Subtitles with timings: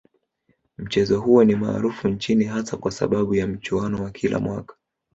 [0.77, 4.75] Mchezo huo ni maarufu nchini hasa kwa sababu ya mchuano wa kila mwaka